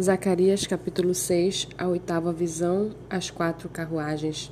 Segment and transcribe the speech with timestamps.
[0.00, 4.50] Zacarias capítulo 6, a oitava visão, as quatro carruagens.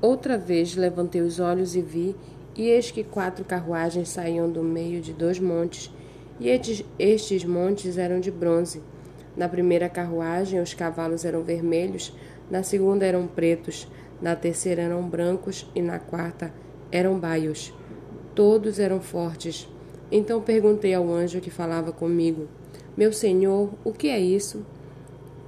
[0.00, 2.16] Outra vez levantei os olhos e vi,
[2.56, 5.94] e eis que quatro carruagens saíam do meio de dois montes,
[6.40, 8.82] e estes, estes montes eram de bronze.
[9.36, 12.10] Na primeira carruagem os cavalos eram vermelhos,
[12.50, 13.86] na segunda eram pretos,
[14.22, 16.50] na terceira eram brancos e na quarta
[16.90, 17.74] eram baios.
[18.34, 19.68] Todos eram fortes.
[20.10, 22.48] Então perguntei ao anjo que falava comigo:
[22.96, 24.64] meu senhor, o que é isso?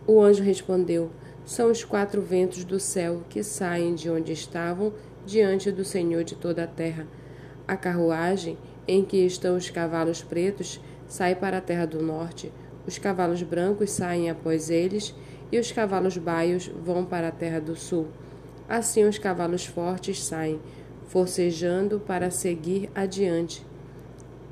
[0.07, 1.11] O anjo respondeu:
[1.45, 4.93] São os quatro ventos do céu que saem de onde estavam
[5.27, 7.07] diante do Senhor de toda a terra.
[7.67, 12.53] A carruagem em que estão os cavalos pretos sai para a terra do norte,
[12.87, 15.15] os cavalos brancos saem após eles,
[15.51, 18.09] e os cavalos baios vão para a terra do sul.
[18.69, 20.61] Assim os cavalos fortes saem,
[21.07, 23.65] forcejando para seguir adiante,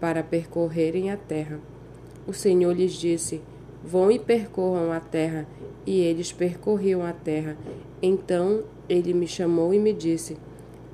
[0.00, 1.58] para percorrerem a terra.
[2.26, 3.40] O Senhor lhes disse:
[3.84, 5.46] Vão e percorram a terra.
[5.84, 7.56] E eles percorriam a terra.
[8.00, 10.36] Então ele me chamou e me disse: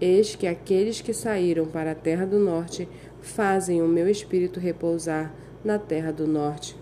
[0.01, 2.89] Eis que aqueles que saíram para a terra do norte
[3.21, 6.77] fazem o meu espírito repousar na terra do norte.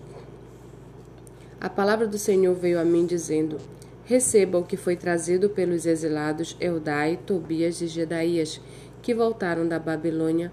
[1.59, 3.57] A palavra do Senhor veio a mim dizendo:
[4.05, 8.61] Receba o que foi trazido pelos exilados Eudai, Tobias e Gedaías,
[9.01, 10.51] que voltaram da Babilônia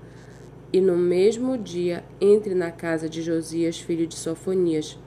[0.75, 4.99] e no mesmo dia entre na casa de Josias, filho de Sofonias.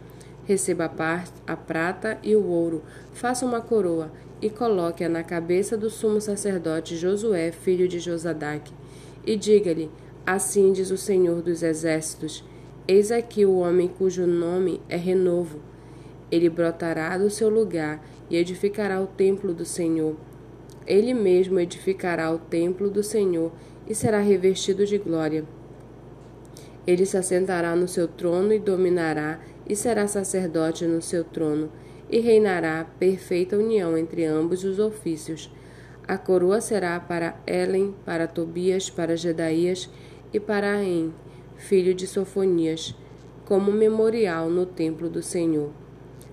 [0.46, 4.10] Receba a, a prata e o ouro, faça uma coroa
[4.42, 8.72] e coloque-a na cabeça do sumo sacerdote Josué, filho de Josadaque.
[9.26, 9.92] E diga-lhe:
[10.26, 12.46] Assim diz o Senhor dos Exércitos:
[12.88, 15.60] Eis aqui o homem cujo nome é Renovo.
[16.32, 20.16] Ele brotará do seu lugar e edificará o templo do Senhor.
[20.86, 23.52] Ele mesmo edificará o templo do Senhor
[23.88, 25.46] e será revestido de glória.
[26.86, 31.70] Ele se assentará no seu trono e dominará, e será sacerdote no seu trono,
[32.10, 35.52] e reinará perfeita união entre ambos os ofícios.
[36.08, 39.90] A coroa será para Elen, para Tobias, para Gedaías
[40.34, 41.14] e para Aem,
[41.58, 42.96] filho de Sofonias,
[43.44, 45.72] como memorial no templo do Senhor.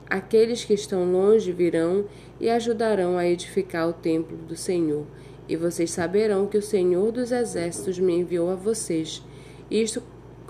[0.09, 2.05] Aqueles que estão longe virão
[2.39, 5.06] e ajudarão a edificar o templo do Senhor,
[5.49, 9.22] e vocês saberão que o Senhor dos Exércitos me enviou a vocês.
[9.71, 10.03] Isto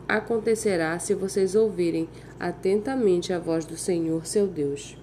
[0.08, 4.96] acontecerá se vocês ouvirem atentamente a voz do Senhor, seu Deus.